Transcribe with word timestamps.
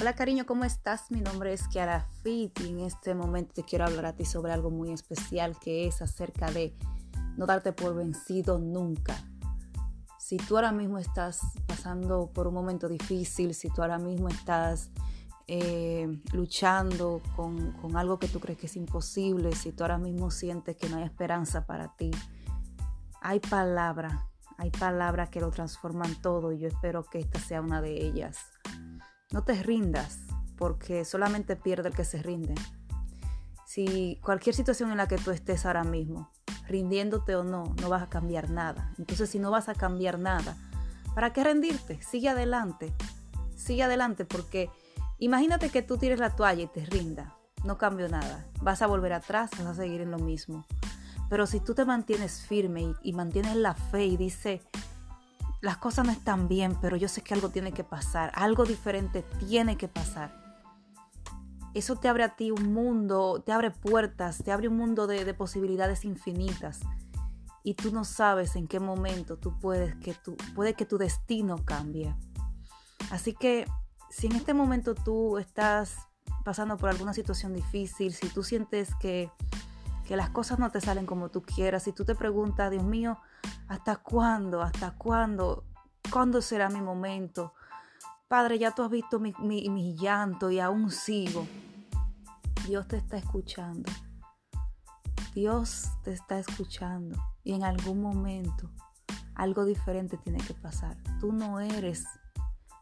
Hola 0.00 0.12
cariño, 0.12 0.46
¿cómo 0.46 0.62
estás? 0.64 1.10
Mi 1.10 1.20
nombre 1.20 1.52
es 1.52 1.66
Kiara 1.66 2.06
Fit 2.22 2.60
y 2.60 2.68
en 2.68 2.78
este 2.78 3.16
momento 3.16 3.54
te 3.54 3.64
quiero 3.64 3.84
hablar 3.84 4.06
a 4.06 4.12
ti 4.12 4.24
sobre 4.24 4.52
algo 4.52 4.70
muy 4.70 4.92
especial 4.92 5.58
que 5.58 5.88
es 5.88 6.00
acerca 6.02 6.52
de 6.52 6.72
no 7.36 7.46
darte 7.46 7.72
por 7.72 7.96
vencido 7.96 8.60
nunca. 8.60 9.16
Si 10.20 10.36
tú 10.36 10.54
ahora 10.54 10.70
mismo 10.70 10.98
estás 10.98 11.40
pasando 11.66 12.30
por 12.32 12.46
un 12.46 12.54
momento 12.54 12.88
difícil, 12.88 13.54
si 13.54 13.70
tú 13.70 13.82
ahora 13.82 13.98
mismo 13.98 14.28
estás 14.28 14.92
eh, 15.48 16.06
luchando 16.32 17.20
con, 17.34 17.72
con 17.72 17.96
algo 17.96 18.20
que 18.20 18.28
tú 18.28 18.38
crees 18.38 18.60
que 18.60 18.66
es 18.66 18.76
imposible, 18.76 19.52
si 19.56 19.72
tú 19.72 19.82
ahora 19.82 19.98
mismo 19.98 20.30
sientes 20.30 20.76
que 20.76 20.88
no 20.88 20.98
hay 20.98 21.02
esperanza 21.02 21.66
para 21.66 21.96
ti, 21.96 22.12
hay 23.20 23.40
palabra, 23.40 24.28
hay 24.58 24.70
palabras 24.70 25.28
que 25.30 25.40
lo 25.40 25.50
transforman 25.50 26.22
todo 26.22 26.52
y 26.52 26.60
yo 26.60 26.68
espero 26.68 27.02
que 27.02 27.18
esta 27.18 27.40
sea 27.40 27.60
una 27.60 27.82
de 27.82 28.06
ellas. 28.06 28.57
No 29.30 29.44
te 29.44 29.62
rindas, 29.62 30.20
porque 30.56 31.04
solamente 31.04 31.54
pierde 31.54 31.88
el 31.88 31.94
que 31.94 32.04
se 32.04 32.22
rinde. 32.22 32.54
Si 33.66 34.18
cualquier 34.24 34.54
situación 34.54 34.90
en 34.90 34.96
la 34.96 35.06
que 35.06 35.18
tú 35.18 35.30
estés 35.30 35.66
ahora 35.66 35.84
mismo, 35.84 36.30
rindiéndote 36.66 37.36
o 37.36 37.44
no, 37.44 37.74
no 37.80 37.90
vas 37.90 38.02
a 38.02 38.08
cambiar 38.08 38.48
nada. 38.48 38.94
Entonces, 38.96 39.28
si 39.28 39.38
no 39.38 39.50
vas 39.50 39.68
a 39.68 39.74
cambiar 39.74 40.18
nada, 40.18 40.56
¿para 41.14 41.34
qué 41.34 41.44
rendirte? 41.44 42.00
Sigue 42.02 42.30
adelante. 42.30 42.94
Sigue 43.54 43.82
adelante 43.82 44.24
porque 44.24 44.70
imagínate 45.18 45.68
que 45.68 45.82
tú 45.82 45.98
tires 45.98 46.20
la 46.20 46.34
toalla 46.34 46.62
y 46.62 46.68
te 46.68 46.86
rinda. 46.86 47.36
No 47.64 47.76
cambio 47.76 48.08
nada. 48.08 48.46
Vas 48.62 48.80
a 48.80 48.86
volver 48.86 49.12
atrás, 49.12 49.50
vas 49.58 49.66
a 49.66 49.74
seguir 49.74 50.00
en 50.00 50.10
lo 50.10 50.18
mismo. 50.18 50.64
Pero 51.28 51.46
si 51.46 51.60
tú 51.60 51.74
te 51.74 51.84
mantienes 51.84 52.40
firme 52.40 52.80
y, 52.80 52.94
y 53.02 53.12
mantienes 53.12 53.56
la 53.56 53.74
fe 53.74 54.06
y 54.06 54.16
dices, 54.16 54.62
las 55.60 55.76
cosas 55.78 56.06
no 56.06 56.12
están 56.12 56.48
bien, 56.48 56.76
pero 56.80 56.96
yo 56.96 57.08
sé 57.08 57.22
que 57.22 57.34
algo 57.34 57.48
tiene 57.48 57.72
que 57.72 57.84
pasar, 57.84 58.30
algo 58.34 58.64
diferente 58.64 59.22
tiene 59.40 59.76
que 59.76 59.88
pasar. 59.88 60.32
Eso 61.74 61.96
te 61.96 62.08
abre 62.08 62.24
a 62.24 62.36
ti 62.36 62.50
un 62.50 62.72
mundo, 62.72 63.42
te 63.44 63.52
abre 63.52 63.70
puertas, 63.70 64.38
te 64.38 64.52
abre 64.52 64.68
un 64.68 64.76
mundo 64.76 65.06
de, 65.06 65.34
posibilidades 65.34 66.04
infinitas. 66.04 66.80
Y 67.62 67.74
tú 67.74 67.92
no 67.92 68.04
sabes 68.04 68.56
en 68.56 68.66
qué 68.66 68.80
momento 68.80 69.36
tú 69.36 69.58
puedes 69.58 69.94
que 69.96 70.14
tu, 70.14 70.36
que 70.76 70.86
tu 70.86 70.96
destino 70.96 71.56
cambie. 71.64 72.14
Así 73.10 73.34
que 73.34 73.66
si 74.10 74.26
en 74.26 74.32
este 74.32 74.54
momento 74.54 74.94
tú 74.94 75.38
estás 75.38 75.96
pasando 76.44 76.78
por 76.78 76.88
alguna 76.88 77.12
situación 77.12 77.52
difícil, 77.52 78.14
si 78.14 78.28
tú 78.28 78.42
sientes 78.42 78.94
que, 79.00 79.30
que 80.06 80.16
las 80.16 80.30
cosas 80.30 80.58
no 80.58 80.70
te 80.70 80.80
salen 80.80 81.04
como 81.04 81.30
tú 81.30 81.42
quieras, 81.42 81.82
si 81.82 81.92
tú 81.92 82.04
te 82.04 82.14
preguntas, 82.14 82.70
Dios 82.70 82.84
mío, 82.84 83.18
¿Hasta 83.68 83.96
cuándo? 83.96 84.62
¿Hasta 84.62 84.92
cuándo? 84.92 85.64
¿Cuándo 86.10 86.40
será 86.40 86.70
mi 86.70 86.80
momento? 86.80 87.52
Padre, 88.26 88.58
ya 88.58 88.74
tú 88.74 88.82
has 88.82 88.90
visto 88.90 89.20
mi, 89.20 89.34
mi, 89.38 89.94
llanto 89.94 90.50
y 90.50 90.58
aún 90.58 90.90
sigo. 90.90 91.46
Dios 92.66 92.88
te 92.88 92.96
está 92.96 93.18
escuchando. 93.18 93.90
Dios 95.34 95.88
te 96.02 96.12
está 96.12 96.38
escuchando. 96.38 97.18
Y 97.44 97.52
en 97.52 97.62
algún 97.62 98.00
momento 98.00 98.70
algo 99.34 99.66
diferente 99.66 100.16
tiene 100.16 100.38
que 100.38 100.54
pasar. 100.54 100.96
Tú 101.20 101.32
no 101.32 101.60
eres 101.60 102.06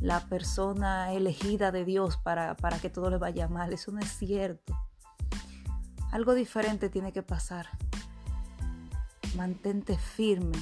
la 0.00 0.20
persona 0.26 1.12
elegida 1.12 1.72
de 1.72 1.84
Dios 1.84 2.16
para, 2.18 2.56
para 2.56 2.78
que 2.78 2.88
todo 2.88 3.10
le 3.10 3.18
vaya 3.18 3.48
mal. 3.48 3.72
Eso 3.72 3.90
no 3.90 3.98
es 3.98 4.16
cierto. 4.16 4.78
Algo 6.12 6.34
diferente 6.34 6.88
tiene 6.88 7.12
que 7.12 7.22
pasar 7.24 7.66
mantente 9.38 9.96
firme, 9.96 10.58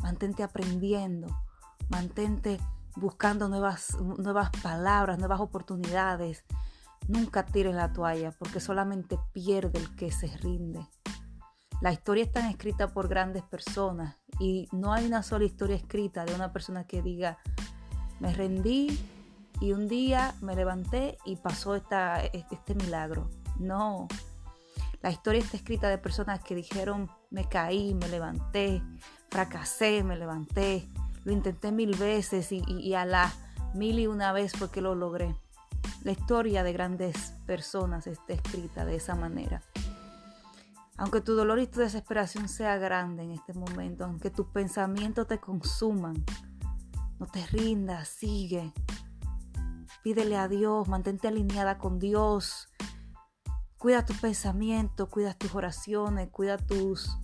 mantente 0.00 0.42
aprendiendo, 0.42 1.28
mantente 1.90 2.58
buscando 2.96 3.46
nuevas, 3.46 3.94
nuevas 4.00 4.50
palabras, 4.62 5.18
nuevas 5.18 5.38
oportunidades. 5.38 6.42
Nunca 7.08 7.44
tires 7.44 7.74
la 7.74 7.92
toalla 7.92 8.32
porque 8.32 8.58
solamente 8.58 9.18
pierde 9.34 9.78
el 9.78 9.94
que 9.96 10.10
se 10.10 10.28
rinde. 10.38 10.80
La 11.82 11.92
historia 11.92 12.24
está 12.24 12.48
escrita 12.48 12.88
por 12.88 13.06
grandes 13.06 13.42
personas 13.42 14.16
y 14.40 14.66
no 14.72 14.94
hay 14.94 15.04
una 15.04 15.22
sola 15.22 15.44
historia 15.44 15.76
escrita 15.76 16.24
de 16.24 16.34
una 16.34 16.54
persona 16.54 16.84
que 16.86 17.02
diga, 17.02 17.36
me 18.18 18.32
rendí 18.32 18.98
y 19.60 19.72
un 19.72 19.88
día 19.88 20.34
me 20.40 20.56
levanté 20.56 21.18
y 21.26 21.36
pasó 21.36 21.76
esta, 21.76 22.24
este 22.24 22.74
milagro. 22.76 23.28
No, 23.58 24.08
la 25.06 25.12
historia 25.12 25.40
está 25.40 25.56
escrita 25.56 25.88
de 25.88 25.98
personas 25.98 26.42
que 26.42 26.56
dijeron, 26.56 27.08
me 27.30 27.48
caí, 27.48 27.94
me 27.94 28.08
levanté, 28.08 28.82
fracasé, 29.30 30.02
me 30.02 30.16
levanté, 30.16 30.88
lo 31.22 31.30
intenté 31.30 31.70
mil 31.70 31.96
veces 31.96 32.50
y, 32.50 32.92
a 32.94 33.04
la 33.04 33.32
mil 33.72 34.00
y 34.00 34.08
una 34.08 34.32
vez 34.32 34.54
porque 34.58 34.80
lo 34.80 34.96
logré. 34.96 35.36
La 36.02 36.10
historia 36.10 36.64
de 36.64 36.72
grandes 36.72 37.34
personas 37.46 38.08
está 38.08 38.32
escrita 38.32 38.84
de 38.84 38.96
esa 38.96 39.14
manera. 39.14 39.62
Aunque 40.96 41.20
tu 41.20 41.36
dolor 41.36 41.60
y 41.60 41.68
tu 41.68 41.78
desesperación 41.78 42.48
sea 42.48 42.76
grande 42.76 43.22
en 43.22 43.30
este 43.30 43.54
momento, 43.54 44.06
aunque 44.06 44.30
tus 44.30 44.48
pensamientos 44.48 45.28
te 45.28 45.38
consuman, 45.38 46.16
no 47.20 47.26
te 47.26 47.46
rindas, 47.46 48.08
sigue. 48.08 48.72
Pídele 50.02 50.36
a 50.36 50.48
Dios, 50.48 50.88
mantente 50.88 51.28
alineada 51.28 51.78
con 51.78 52.00
Dios. 52.00 52.70
Cuida 53.78 54.04
tus 54.04 54.18
pensamientos, 54.18 55.08
cuida 55.08 55.34
tus 55.34 55.54
oraciones, 55.54 56.30
cuida 56.30 56.56
tus, 56.56 57.18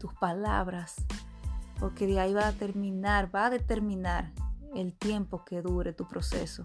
tus 0.00 0.12
palabras, 0.14 0.96
porque 1.78 2.06
de 2.06 2.18
ahí 2.18 2.34
va 2.34 2.48
a 2.48 2.52
terminar, 2.52 3.34
va 3.34 3.46
a 3.46 3.50
determinar 3.50 4.32
el 4.74 4.92
tiempo 4.96 5.44
que 5.44 5.62
dure 5.62 5.92
tu 5.92 6.08
proceso. 6.08 6.64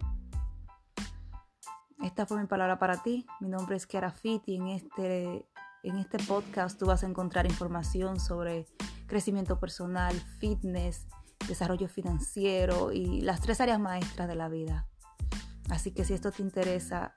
Esta 2.02 2.26
fue 2.26 2.40
mi 2.40 2.48
palabra 2.48 2.80
para 2.80 3.04
ti. 3.04 3.28
Mi 3.40 3.50
nombre 3.50 3.76
es 3.76 3.86
Kiara 3.86 4.16
y 4.24 4.56
en 4.56 4.68
este, 4.68 5.46
en 5.84 5.98
este 5.98 6.18
podcast 6.18 6.80
tú 6.80 6.86
vas 6.86 7.04
a 7.04 7.08
encontrar 7.08 7.46
información 7.46 8.20
sobre 8.20 8.66
crecimiento 9.06 9.60
personal, 9.60 10.16
fitness, 10.40 11.08
desarrollo 11.48 11.90
financiero 11.90 12.92
y 12.92 13.22
las 13.22 13.42
tres 13.42 13.62
áreas 13.62 13.80
maestras 13.80 14.28
de 14.28 14.36
la 14.36 14.50
vida. 14.50 14.88
Así 15.70 15.92
que 15.92 16.06
si 16.06 16.14
esto 16.14 16.32
te 16.32 16.42
interesa, 16.42 17.16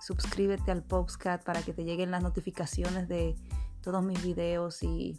suscríbete 0.00 0.70
al 0.70 0.82
podcast 0.82 1.44
para 1.44 1.62
que 1.62 1.72
te 1.72 1.84
lleguen 1.84 2.10
las 2.10 2.22
notificaciones 2.22 3.08
de 3.08 3.36
todos 3.82 4.02
mis 4.04 4.22
videos 4.22 4.82
y 4.82 5.18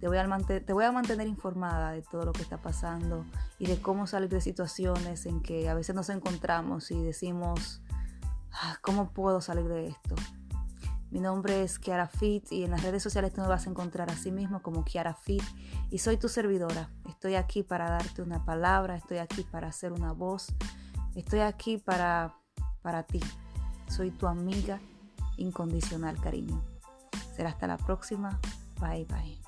te 0.00 0.08
voy, 0.08 0.18
a 0.18 0.38
te 0.46 0.72
voy 0.72 0.84
a 0.84 0.92
mantener 0.92 1.26
informada 1.26 1.92
de 1.92 2.02
todo 2.02 2.24
lo 2.24 2.32
que 2.32 2.42
está 2.42 2.58
pasando 2.58 3.24
y 3.58 3.66
de 3.66 3.80
cómo 3.80 4.06
salir 4.06 4.28
de 4.28 4.40
situaciones 4.40 5.26
en 5.26 5.42
que 5.42 5.68
a 5.68 5.74
veces 5.74 5.94
nos 5.94 6.08
encontramos 6.08 6.90
y 6.90 7.02
decimos, 7.02 7.82
ah, 8.52 8.78
¿cómo 8.82 9.10
puedo 9.12 9.40
salir 9.40 9.66
de 9.66 9.88
esto? 9.88 10.14
Mi 11.10 11.20
nombre 11.20 11.62
es 11.62 11.78
Kiara 11.78 12.06
Fit 12.06 12.52
y 12.52 12.64
en 12.64 12.70
las 12.70 12.82
redes 12.82 13.02
sociales 13.02 13.32
tú 13.32 13.40
me 13.40 13.48
vas 13.48 13.66
a 13.66 13.70
encontrar 13.70 14.10
así 14.10 14.30
mismo 14.30 14.62
como 14.62 14.84
Kiara 14.84 15.14
Fit 15.14 15.42
y 15.90 15.98
soy 15.98 16.18
tu 16.18 16.28
servidora. 16.28 16.90
Estoy 17.08 17.34
aquí 17.34 17.62
para 17.62 17.90
darte 17.90 18.22
una 18.22 18.44
palabra, 18.44 18.96
estoy 18.96 19.18
aquí 19.18 19.42
para 19.42 19.68
hacer 19.68 19.92
una 19.92 20.12
voz, 20.12 20.54
estoy 21.14 21.40
aquí 21.40 21.78
para, 21.78 22.34
para 22.82 23.04
ti. 23.04 23.20
Soy 23.88 24.10
tu 24.10 24.26
amiga 24.26 24.80
incondicional, 25.36 26.20
cariño. 26.20 26.62
Será 27.34 27.50
hasta 27.50 27.66
la 27.66 27.76
próxima. 27.76 28.38
Bye 28.80 29.06
bye. 29.06 29.47